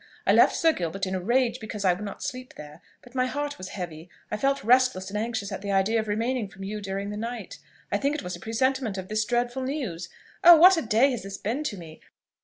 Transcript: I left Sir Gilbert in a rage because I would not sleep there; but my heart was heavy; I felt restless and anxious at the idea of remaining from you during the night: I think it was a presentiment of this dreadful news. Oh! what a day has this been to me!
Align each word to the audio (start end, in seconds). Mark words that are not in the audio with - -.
I 0.25 0.33
left 0.33 0.55
Sir 0.55 0.73
Gilbert 0.73 1.05
in 1.05 1.13
a 1.13 1.19
rage 1.21 1.59
because 1.59 1.85
I 1.85 1.93
would 1.93 2.03
not 2.03 2.23
sleep 2.23 2.55
there; 2.57 2.81
but 3.03 3.13
my 3.13 3.27
heart 3.27 3.59
was 3.59 3.69
heavy; 3.77 4.09
I 4.31 4.35
felt 4.37 4.63
restless 4.63 5.09
and 5.11 5.19
anxious 5.19 5.51
at 5.51 5.61
the 5.61 5.71
idea 5.71 5.99
of 5.99 6.07
remaining 6.07 6.47
from 6.47 6.63
you 6.63 6.81
during 6.81 7.11
the 7.11 7.17
night: 7.17 7.59
I 7.91 7.99
think 7.99 8.15
it 8.15 8.23
was 8.23 8.35
a 8.35 8.39
presentiment 8.39 8.97
of 8.97 9.09
this 9.09 9.25
dreadful 9.25 9.61
news. 9.61 10.09
Oh! 10.43 10.55
what 10.55 10.75
a 10.75 10.81
day 10.81 11.11
has 11.11 11.21
this 11.21 11.37
been 11.37 11.63
to 11.65 11.77
me! 11.77 12.01